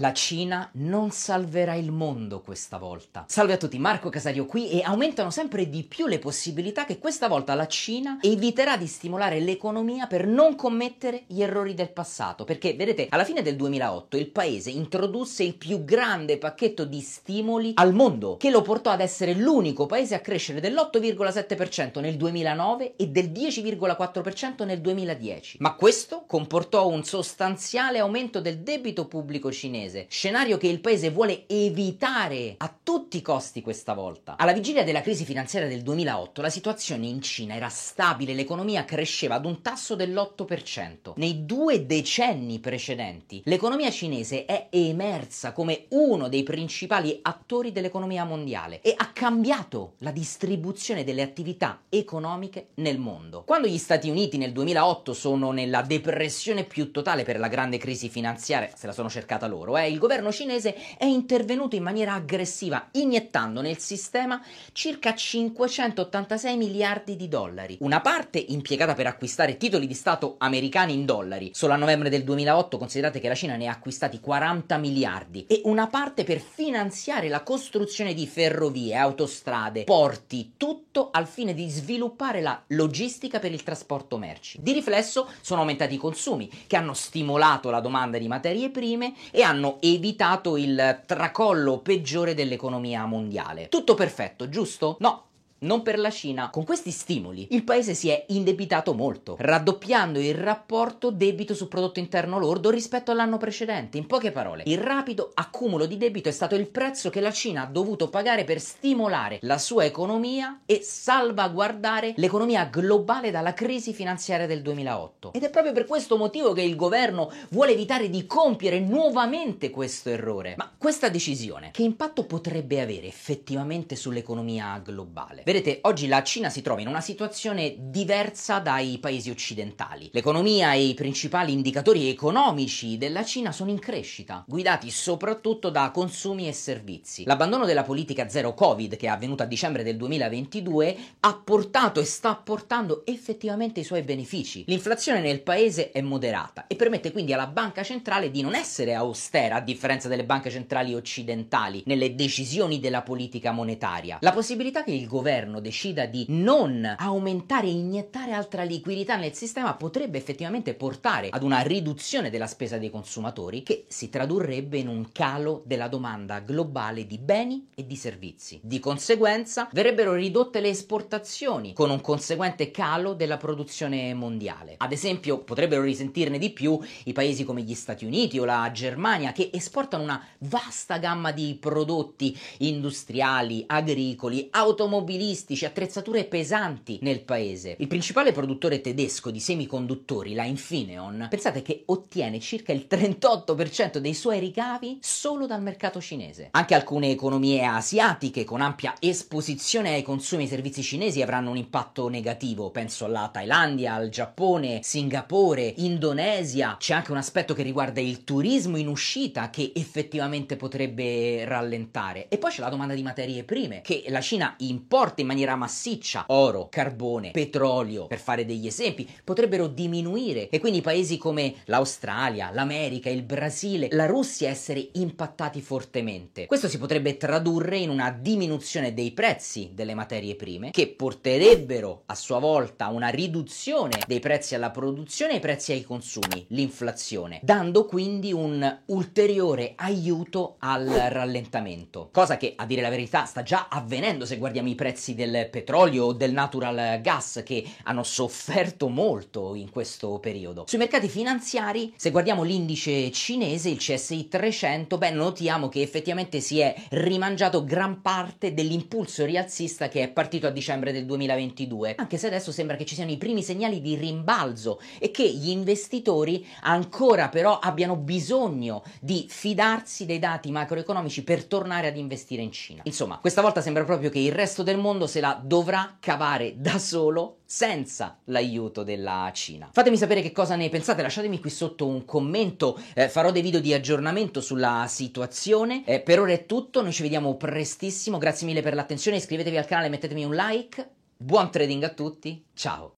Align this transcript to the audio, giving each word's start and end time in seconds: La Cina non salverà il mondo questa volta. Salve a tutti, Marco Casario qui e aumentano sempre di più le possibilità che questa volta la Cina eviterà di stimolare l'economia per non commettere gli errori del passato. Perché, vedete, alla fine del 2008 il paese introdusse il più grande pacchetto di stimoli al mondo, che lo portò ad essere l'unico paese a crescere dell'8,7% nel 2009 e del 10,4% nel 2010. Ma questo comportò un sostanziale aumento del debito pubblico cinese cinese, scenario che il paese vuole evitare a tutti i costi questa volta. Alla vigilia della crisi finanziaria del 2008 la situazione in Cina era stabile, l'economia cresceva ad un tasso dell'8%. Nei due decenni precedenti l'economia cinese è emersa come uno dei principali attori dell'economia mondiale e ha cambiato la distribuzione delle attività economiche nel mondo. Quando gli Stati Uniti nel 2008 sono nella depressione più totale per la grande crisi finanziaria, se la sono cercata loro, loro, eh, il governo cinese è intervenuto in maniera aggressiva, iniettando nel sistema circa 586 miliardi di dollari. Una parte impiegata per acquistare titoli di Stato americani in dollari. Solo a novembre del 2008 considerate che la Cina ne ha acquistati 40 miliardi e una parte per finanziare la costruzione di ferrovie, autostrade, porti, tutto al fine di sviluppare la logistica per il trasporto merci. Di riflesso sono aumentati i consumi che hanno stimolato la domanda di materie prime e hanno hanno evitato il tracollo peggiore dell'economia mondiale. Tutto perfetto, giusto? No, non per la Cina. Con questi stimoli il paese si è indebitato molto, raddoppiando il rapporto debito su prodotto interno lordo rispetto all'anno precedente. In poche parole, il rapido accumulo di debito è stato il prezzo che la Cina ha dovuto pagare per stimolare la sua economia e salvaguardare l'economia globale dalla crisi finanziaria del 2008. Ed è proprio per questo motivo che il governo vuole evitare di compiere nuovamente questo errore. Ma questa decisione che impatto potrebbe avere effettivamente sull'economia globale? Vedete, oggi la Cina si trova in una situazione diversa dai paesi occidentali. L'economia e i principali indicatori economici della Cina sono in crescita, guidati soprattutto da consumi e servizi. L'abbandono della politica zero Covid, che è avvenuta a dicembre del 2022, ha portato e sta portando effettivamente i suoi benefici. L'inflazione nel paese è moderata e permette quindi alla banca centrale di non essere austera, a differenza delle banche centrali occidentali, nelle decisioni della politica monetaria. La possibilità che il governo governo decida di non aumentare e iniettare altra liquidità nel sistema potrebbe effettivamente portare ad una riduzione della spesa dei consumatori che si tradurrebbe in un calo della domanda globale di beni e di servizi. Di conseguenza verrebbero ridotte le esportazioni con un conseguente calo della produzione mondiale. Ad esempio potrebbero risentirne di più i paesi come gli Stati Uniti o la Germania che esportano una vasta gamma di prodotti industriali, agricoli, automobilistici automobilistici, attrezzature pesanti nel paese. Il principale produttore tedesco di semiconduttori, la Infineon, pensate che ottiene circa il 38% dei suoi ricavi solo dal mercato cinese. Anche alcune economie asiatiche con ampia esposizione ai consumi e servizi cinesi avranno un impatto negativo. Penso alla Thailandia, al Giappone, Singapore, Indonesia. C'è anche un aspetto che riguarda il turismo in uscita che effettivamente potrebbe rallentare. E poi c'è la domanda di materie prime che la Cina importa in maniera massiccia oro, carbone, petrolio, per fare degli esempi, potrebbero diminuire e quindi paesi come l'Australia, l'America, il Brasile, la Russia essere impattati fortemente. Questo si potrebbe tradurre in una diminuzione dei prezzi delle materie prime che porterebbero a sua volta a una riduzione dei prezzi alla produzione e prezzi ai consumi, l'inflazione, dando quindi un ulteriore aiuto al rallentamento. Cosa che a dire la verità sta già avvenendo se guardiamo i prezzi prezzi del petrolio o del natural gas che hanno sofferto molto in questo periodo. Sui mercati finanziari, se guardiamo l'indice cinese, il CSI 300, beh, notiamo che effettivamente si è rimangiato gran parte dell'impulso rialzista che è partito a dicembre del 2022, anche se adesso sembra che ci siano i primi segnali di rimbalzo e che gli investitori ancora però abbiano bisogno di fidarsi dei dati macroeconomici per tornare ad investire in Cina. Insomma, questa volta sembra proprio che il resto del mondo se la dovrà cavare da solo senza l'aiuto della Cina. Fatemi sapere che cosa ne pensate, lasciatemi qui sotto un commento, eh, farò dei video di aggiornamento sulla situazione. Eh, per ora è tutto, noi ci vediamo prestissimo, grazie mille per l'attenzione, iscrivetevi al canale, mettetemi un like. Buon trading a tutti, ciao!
La 0.00 0.14
Cina 0.14 0.70
non 0.76 1.10
salverà 1.10 1.74
il 1.74 1.92
mondo 1.92 2.40
questa 2.40 2.78
volta. 2.78 3.26
Salve 3.28 3.52
a 3.52 3.56
tutti, 3.58 3.78
Marco 3.78 4.08
Casario 4.08 4.46
qui 4.46 4.70
e 4.70 4.80
aumentano 4.80 5.30
sempre 5.30 5.68
di 5.68 5.82
più 5.82 6.06
le 6.06 6.18
possibilità 6.18 6.86
che 6.86 6.98
questa 6.98 7.28
volta 7.28 7.52
la 7.52 7.66
Cina 7.66 8.16
eviterà 8.22 8.78
di 8.78 8.86
stimolare 8.86 9.38
l'economia 9.40 10.06
per 10.06 10.26
non 10.26 10.56
commettere 10.56 11.24
gli 11.26 11.42
errori 11.42 11.74
del 11.74 11.92
passato. 11.92 12.44
Perché, 12.44 12.72
vedete, 12.72 13.08
alla 13.10 13.26
fine 13.26 13.42
del 13.42 13.54
2008 13.56 14.16
il 14.16 14.30
paese 14.30 14.70
introdusse 14.70 15.42
il 15.42 15.56
più 15.56 15.84
grande 15.84 16.38
pacchetto 16.38 16.86
di 16.86 17.00
stimoli 17.02 17.72
al 17.74 17.92
mondo, 17.92 18.38
che 18.38 18.48
lo 18.48 18.62
portò 18.62 18.92
ad 18.92 19.02
essere 19.02 19.34
l'unico 19.34 19.84
paese 19.84 20.14
a 20.14 20.20
crescere 20.20 20.60
dell'8,7% 20.60 22.00
nel 22.00 22.16
2009 22.16 22.94
e 22.96 23.08
del 23.08 23.26
10,4% 23.26 24.64
nel 24.64 24.80
2010. 24.80 25.58
Ma 25.60 25.74
questo 25.74 26.24
comportò 26.26 26.88
un 26.88 27.04
sostanziale 27.04 27.98
aumento 27.98 28.40
del 28.40 28.60
debito 28.60 29.06
pubblico 29.06 29.52
cinese 29.52 29.80
cinese, 29.82 30.06
scenario 30.08 30.58
che 30.58 30.68
il 30.68 30.80
paese 30.80 31.10
vuole 31.10 31.44
evitare 31.48 32.54
a 32.58 32.74
tutti 32.82 33.16
i 33.16 33.22
costi 33.22 33.62
questa 33.62 33.94
volta. 33.94 34.36
Alla 34.38 34.52
vigilia 34.52 34.84
della 34.84 35.00
crisi 35.00 35.24
finanziaria 35.24 35.68
del 35.68 35.82
2008 35.82 36.40
la 36.40 36.50
situazione 36.50 37.06
in 37.06 37.20
Cina 37.20 37.54
era 37.54 37.68
stabile, 37.68 38.34
l'economia 38.34 38.84
cresceva 38.84 39.36
ad 39.36 39.44
un 39.44 39.60
tasso 39.60 39.94
dell'8%. 39.94 41.12
Nei 41.16 41.44
due 41.44 41.86
decenni 41.86 42.58
precedenti 42.60 43.42
l'economia 43.44 43.90
cinese 43.90 44.44
è 44.44 44.68
emersa 44.70 45.52
come 45.52 45.86
uno 45.90 46.28
dei 46.28 46.42
principali 46.42 47.18
attori 47.22 47.72
dell'economia 47.72 48.24
mondiale 48.24 48.80
e 48.82 48.94
ha 48.96 49.10
cambiato 49.12 49.94
la 49.98 50.10
distribuzione 50.10 51.04
delle 51.04 51.22
attività 51.22 51.82
economiche 51.88 52.68
nel 52.74 52.98
mondo. 52.98 53.42
Quando 53.44 53.66
gli 53.66 53.78
Stati 53.78 54.08
Uniti 54.08 54.38
nel 54.38 54.52
2008 54.52 55.12
sono 55.12 55.50
nella 55.50 55.82
depressione 55.82 56.64
più 56.64 56.90
totale 56.90 57.24
per 57.24 57.38
la 57.38 57.48
grande 57.48 57.78
crisi 57.78 58.08
finanziaria, 58.08 58.70
se 58.74 58.86
la 58.86 58.92
sono 58.92 59.08
cercata 59.08 59.46
loro, 59.46 59.71
loro, 59.72 59.76
eh, 59.78 59.90
il 59.90 59.98
governo 59.98 60.30
cinese 60.30 60.74
è 60.96 61.04
intervenuto 61.04 61.74
in 61.74 61.82
maniera 61.82 62.12
aggressiva, 62.12 62.88
iniettando 62.92 63.60
nel 63.60 63.78
sistema 63.78 64.40
circa 64.72 65.14
586 65.14 66.56
miliardi 66.56 67.16
di 67.16 67.28
dollari. 67.28 67.78
Una 67.80 68.00
parte 68.00 68.38
impiegata 68.38 68.94
per 68.94 69.06
acquistare 69.06 69.56
titoli 69.56 69.86
di 69.86 69.94
Stato 69.94 70.36
americani 70.38 70.92
in 70.92 71.04
dollari. 71.04 71.50
Solo 71.54 71.72
a 71.72 71.76
novembre 71.76 72.10
del 72.10 72.24
2008 72.24 72.78
considerate 72.78 73.20
che 73.20 73.28
la 73.28 73.34
Cina 73.34 73.56
ne 73.56 73.66
ha 73.66 73.72
acquistati 73.72 74.20
40 74.20 74.76
miliardi 74.76 75.46
e 75.46 75.62
una 75.64 75.86
parte 75.86 76.24
per 76.24 76.40
finanziare 76.40 77.28
la 77.28 77.42
costruzione 77.42 78.14
di 78.14 78.26
ferrovie, 78.26 78.94
autostrade, 78.94 79.84
porti, 79.84 80.54
tutto 80.56 81.08
al 81.10 81.26
fine 81.26 81.54
di 81.54 81.68
sviluppare 81.68 82.40
la 82.40 82.62
logistica 82.68 83.38
per 83.38 83.52
il 83.52 83.62
trasporto 83.62 84.18
merci. 84.18 84.58
Di 84.60 84.72
riflesso 84.72 85.28
sono 85.40 85.60
aumentati 85.60 85.94
i 85.94 85.98
consumi 85.98 86.50
che 86.66 86.76
hanno 86.76 86.94
stimolato 86.94 87.70
la 87.70 87.80
domanda 87.80 88.18
di 88.18 88.28
materie 88.28 88.70
prime 88.70 89.14
e 89.30 89.42
hanno 89.42 89.61
hanno 89.62 89.76
evitato 89.80 90.56
il 90.56 91.02
tracollo 91.06 91.78
peggiore 91.78 92.34
dell'economia 92.34 93.06
mondiale. 93.06 93.68
Tutto 93.68 93.94
perfetto, 93.94 94.48
giusto? 94.48 94.96
No, 94.98 95.26
non 95.62 95.82
per 95.82 95.98
la 95.98 96.10
Cina. 96.10 96.50
Con 96.50 96.64
questi 96.64 96.90
stimoli 96.90 97.48
il 97.50 97.64
paese 97.64 97.94
si 97.94 98.08
è 98.08 98.24
indebitato 98.28 98.94
molto, 98.94 99.36
raddoppiando 99.38 100.18
il 100.18 100.34
rapporto 100.34 101.10
debito 101.10 101.54
su 101.54 101.68
prodotto 101.68 101.98
interno 101.98 102.38
lordo 102.38 102.70
rispetto 102.70 103.10
all'anno 103.10 103.38
precedente. 103.38 103.98
In 103.98 104.06
poche 104.06 104.30
parole, 104.30 104.62
il 104.66 104.78
rapido 104.78 105.30
accumulo 105.34 105.86
di 105.86 105.96
debito 105.96 106.28
è 106.28 106.32
stato 106.32 106.54
il 106.54 106.68
prezzo 106.68 107.10
che 107.10 107.20
la 107.20 107.32
Cina 107.32 107.62
ha 107.62 107.66
dovuto 107.66 108.08
pagare 108.08 108.44
per 108.44 108.60
stimolare 108.60 109.38
la 109.42 109.58
sua 109.58 109.84
economia 109.84 110.60
e 110.66 110.80
salvaguardare 110.82 112.14
l'economia 112.16 112.64
globale 112.66 113.30
dalla 113.30 113.54
crisi 113.54 113.92
finanziaria 113.92 114.46
del 114.46 114.62
2008. 114.62 115.32
Ed 115.32 115.44
è 115.44 115.50
proprio 115.50 115.72
per 115.72 115.86
questo 115.86 116.16
motivo 116.16 116.52
che 116.52 116.62
il 116.62 116.76
governo 116.76 117.30
vuole 117.50 117.72
evitare 117.72 118.10
di 118.10 118.26
compiere 118.26 118.80
nuovamente 118.80 119.70
questo 119.70 120.10
errore. 120.10 120.54
Ma 120.56 120.70
questa 120.76 121.08
decisione 121.08 121.70
che 121.72 121.82
impatto 121.82 122.24
potrebbe 122.24 122.80
avere 122.80 123.06
effettivamente 123.06 123.96
sull'economia 123.96 124.80
globale? 124.84 125.42
Vedete, 125.52 125.80
oggi 125.82 126.08
la 126.08 126.22
Cina 126.22 126.48
si 126.48 126.62
trova 126.62 126.80
in 126.80 126.88
una 126.88 127.02
situazione 127.02 127.74
diversa 127.78 128.58
dai 128.58 128.96
paesi 128.98 129.28
occidentali. 129.28 130.08
L'economia 130.10 130.72
e 130.72 130.82
i 130.82 130.94
principali 130.94 131.52
indicatori 131.52 132.08
economici 132.08 132.96
della 132.96 133.22
Cina 133.22 133.52
sono 133.52 133.68
in 133.68 133.78
crescita, 133.78 134.44
guidati 134.46 134.90
soprattutto 134.90 135.68
da 135.68 135.90
consumi 135.90 136.48
e 136.48 136.54
servizi. 136.54 137.24
L'abbandono 137.26 137.66
della 137.66 137.82
politica 137.82 138.30
zero 138.30 138.54
Covid, 138.54 138.96
che 138.96 139.04
è 139.04 139.10
avvenuta 139.10 139.42
a 139.44 139.46
dicembre 139.46 139.82
del 139.82 139.98
2022, 139.98 140.96
ha 141.20 141.34
portato 141.44 142.00
e 142.00 142.06
sta 142.06 142.34
portando 142.34 143.02
effettivamente 143.04 143.80
i 143.80 143.84
suoi 143.84 144.00
benefici. 144.00 144.64
L'inflazione 144.68 145.20
nel 145.20 145.42
paese 145.42 145.90
è 145.90 146.00
moderata 146.00 146.66
e 146.66 146.76
permette 146.76 147.12
quindi 147.12 147.34
alla 147.34 147.46
banca 147.46 147.82
centrale 147.82 148.30
di 148.30 148.40
non 148.40 148.54
essere 148.54 148.94
austera, 148.94 149.56
a 149.56 149.60
differenza 149.60 150.08
delle 150.08 150.24
banche 150.24 150.48
centrali 150.48 150.94
occidentali, 150.94 151.82
nelle 151.84 152.14
decisioni 152.14 152.80
della 152.80 153.02
politica 153.02 153.52
monetaria. 153.52 154.16
La 154.22 154.32
possibilità 154.32 154.82
che 154.82 154.92
il 154.92 155.06
governo 155.06 155.40
governo 155.42 155.60
decida 155.60 156.06
di 156.06 156.24
non 156.28 156.94
aumentare 156.98 157.66
e 157.66 157.70
iniettare 157.70 158.32
altra 158.32 158.62
liquidità 158.62 159.16
nel 159.16 159.34
sistema 159.34 159.74
potrebbe 159.74 160.18
effettivamente 160.18 160.74
portare 160.74 161.28
ad 161.30 161.42
una 161.42 161.60
riduzione 161.60 162.30
della 162.30 162.46
spesa 162.46 162.78
dei 162.78 162.90
consumatori 162.90 163.62
che 163.62 163.84
si 163.88 164.08
tradurrebbe 164.08 164.78
in 164.78 164.88
un 164.88 165.10
calo 165.10 165.62
della 165.66 165.88
domanda 165.88 166.40
globale 166.40 167.06
di 167.06 167.18
beni 167.18 167.68
e 167.74 167.86
di 167.86 167.96
servizi. 167.96 168.60
Di 168.62 168.78
conseguenza 168.78 169.68
verrebbero 169.72 170.12
ridotte 170.12 170.60
le 170.60 170.68
esportazioni 170.68 171.72
con 171.72 171.90
un 171.90 172.00
conseguente 172.00 172.70
calo 172.70 173.14
della 173.14 173.36
produzione 173.36 174.14
mondiale. 174.14 174.74
Ad 174.78 174.92
esempio 174.92 175.38
potrebbero 175.38 175.82
risentirne 175.82 176.38
di 176.38 176.50
più 176.50 176.78
i 177.04 177.12
paesi 177.12 177.44
come 177.44 177.62
gli 177.62 177.74
Stati 177.74 178.04
Uniti 178.04 178.38
o 178.38 178.44
la 178.44 178.70
Germania 178.72 179.32
che 179.32 179.50
esportano 179.52 180.04
una 180.04 180.24
vasta 180.38 180.98
gamma 180.98 181.32
di 181.32 181.56
prodotti 181.58 182.38
industriali, 182.58 183.64
agricoli, 183.66 184.48
automobilistici 184.50 185.31
automobilistici, 185.32 185.64
attrezzature 185.64 186.24
pesanti 186.24 186.98
nel 187.02 187.22
paese. 187.22 187.76
Il 187.78 187.86
principale 187.86 188.32
produttore 188.32 188.80
tedesco 188.80 189.30
di 189.30 189.40
semiconduttori, 189.40 190.34
la 190.34 190.44
Infineon, 190.44 191.26
pensate 191.30 191.62
che 191.62 191.82
ottiene 191.86 192.38
circa 192.38 192.72
il 192.72 192.86
38% 192.88 193.98
dei 193.98 194.14
suoi 194.14 194.38
ricavi 194.38 194.98
solo 195.00 195.46
dal 195.46 195.62
mercato 195.62 196.00
cinese. 196.00 196.48
Anche 196.52 196.74
alcune 196.74 197.10
economie 197.10 197.64
asiatiche 197.64 198.44
con 198.44 198.60
ampia 198.60 198.94
esposizione 198.98 199.94
ai 199.94 200.02
consumi 200.02 200.44
e 200.44 200.48
servizi 200.48 200.82
cinesi 200.82 201.22
avranno 201.22 201.50
un 201.50 201.56
impatto 201.56 202.08
negativo. 202.08 202.70
Penso 202.70 203.06
alla 203.06 203.30
Thailandia, 203.32 203.94
al 203.94 204.10
Giappone, 204.10 204.80
Singapore, 204.82 205.74
Indonesia. 205.78 206.76
C'è 206.78 206.94
anche 206.94 207.10
un 207.10 207.16
aspetto 207.16 207.54
che 207.54 207.62
riguarda 207.62 208.00
il 208.00 208.24
turismo 208.24 208.76
in 208.76 208.88
uscita 208.88 209.50
che 209.50 209.72
effettivamente 209.74 210.56
potrebbe 210.56 211.44
rallentare. 211.44 212.28
E 212.28 212.38
poi 212.38 212.50
c'è 212.50 212.60
la 212.60 212.68
domanda 212.68 212.94
di 212.94 213.02
materie 213.02 213.44
prime 213.44 213.80
che 213.80 214.04
la 214.08 214.20
Cina 214.20 214.54
importa 214.58 215.11
in 215.20 215.26
maniera 215.26 215.56
massiccia 215.56 216.24
oro, 216.28 216.68
carbone, 216.70 217.30
petrolio, 217.30 218.06
per 218.06 218.18
fare 218.18 218.44
degli 218.44 218.66
esempi, 218.66 219.08
potrebbero 219.22 219.66
diminuire 219.66 220.48
e 220.48 220.60
quindi 220.60 220.80
paesi 220.80 221.18
come 221.18 221.54
l'Australia, 221.66 222.50
l'America, 222.52 223.10
il 223.10 223.22
Brasile, 223.22 223.88
la 223.90 224.06
Russia 224.06 224.48
essere 224.48 224.88
impattati 224.94 225.60
fortemente. 225.60 226.46
Questo 226.46 226.68
si 226.68 226.78
potrebbe 226.78 227.16
tradurre 227.16 227.78
in 227.78 227.90
una 227.90 228.10
diminuzione 228.10 228.94
dei 228.94 229.10
prezzi 229.12 229.70
delle 229.74 229.94
materie 229.94 230.36
prime 230.36 230.70
che 230.70 230.88
porterebbero 230.88 232.02
a 232.06 232.14
sua 232.14 232.38
volta 232.38 232.86
a 232.86 232.90
una 232.90 233.08
riduzione 233.08 233.98
dei 234.06 234.20
prezzi 234.20 234.54
alla 234.54 234.70
produzione 234.70 235.36
e 235.36 235.40
prezzi 235.40 235.72
ai 235.72 235.82
consumi, 235.82 236.46
l'inflazione, 236.48 237.40
dando 237.42 237.86
quindi 237.86 238.32
un 238.32 238.80
ulteriore 238.86 239.72
aiuto 239.76 240.56
al 240.58 240.86
rallentamento. 240.86 242.08
Cosa 242.12 242.36
che 242.36 242.54
a 242.56 242.66
dire 242.66 242.82
la 242.82 242.88
verità 242.88 243.24
sta 243.24 243.42
già 243.42 243.66
avvenendo 243.68 244.24
se 244.24 244.38
guardiamo 244.38 244.68
i 244.68 244.74
prezzi 244.74 245.01
prezzi 245.02 245.14
del 245.16 245.48
petrolio 245.50 246.04
o 246.06 246.12
del 246.12 246.32
natural 246.32 247.00
gas 247.00 247.42
che 247.44 247.64
hanno 247.84 248.04
sofferto 248.04 248.88
molto 248.88 249.56
in 249.56 249.70
questo 249.70 250.20
periodo. 250.20 250.64
Sui 250.68 250.78
mercati 250.78 251.08
finanziari, 251.08 251.92
se 251.96 252.10
guardiamo 252.10 252.44
l'indice 252.44 253.10
cinese, 253.10 253.68
il 253.68 253.78
CSI 253.78 254.28
300, 254.28 254.98
beh, 254.98 255.10
notiamo 255.10 255.68
che 255.68 255.82
effettivamente 255.82 256.38
si 256.38 256.60
è 256.60 256.72
rimangiato 256.90 257.64
gran 257.64 258.00
parte 258.00 258.54
dell'impulso 258.54 259.24
rialzista 259.24 259.88
che 259.88 260.02
è 260.02 260.08
partito 260.08 260.46
a 260.46 260.50
dicembre 260.50 260.92
del 260.92 261.04
2022, 261.04 261.96
anche 261.96 262.16
se 262.16 262.28
adesso 262.28 262.52
sembra 262.52 262.76
che 262.76 262.84
ci 262.84 262.94
siano 262.94 263.10
i 263.10 263.16
primi 263.16 263.42
segnali 263.42 263.80
di 263.80 263.96
rimbalzo 263.96 264.80
e 265.00 265.10
che 265.10 265.28
gli 265.28 265.48
investitori 265.48 266.46
ancora 266.60 267.28
però 267.28 267.58
abbiano 267.58 267.96
bisogno 267.96 268.84
di 269.00 269.26
fidarsi 269.28 270.06
dei 270.06 270.20
dati 270.20 270.52
macroeconomici 270.52 271.24
per 271.24 271.44
tornare 271.44 271.88
ad 271.88 271.96
investire 271.96 272.42
in 272.42 272.52
Cina. 272.52 272.82
Insomma, 272.84 273.18
questa 273.18 273.42
volta 273.42 273.60
sembra 273.60 273.82
proprio 273.82 274.10
che 274.10 274.20
il 274.20 274.32
resto 274.32 274.62
del 274.62 274.78
mondo 274.92 275.06
se 275.06 275.20
la 275.20 275.40
dovrà 275.42 275.96
cavare 275.98 276.54
da 276.56 276.78
solo 276.78 277.38
senza 277.44 278.18
l'aiuto 278.24 278.82
della 278.82 279.30
Cina. 279.34 279.70
Fatemi 279.72 279.96
sapere 279.96 280.20
che 280.20 280.32
cosa 280.32 280.54
ne 280.54 280.68
pensate, 280.68 281.02
lasciatemi 281.02 281.40
qui 281.40 281.50
sotto 281.50 281.86
un 281.86 282.04
commento, 282.04 282.78
eh, 282.94 283.08
farò 283.08 283.30
dei 283.30 283.42
video 283.42 283.60
di 283.60 283.74
aggiornamento 283.74 284.40
sulla 284.40 284.84
situazione. 284.88 285.84
Eh, 285.84 286.00
per 286.00 286.20
ora 286.20 286.32
è 286.32 286.46
tutto, 286.46 286.82
noi 286.82 286.92
ci 286.92 287.02
vediamo 287.02 287.36
prestissimo, 287.36 288.18
grazie 288.18 288.46
mille 288.46 288.62
per 288.62 288.74
l'attenzione, 288.74 289.16
iscrivetevi 289.16 289.56
al 289.56 289.66
canale, 289.66 289.88
mettetemi 289.88 290.24
un 290.24 290.34
like. 290.34 290.88
Buon 291.16 291.50
trading 291.50 291.82
a 291.84 291.90
tutti, 291.90 292.44
ciao! 292.54 292.90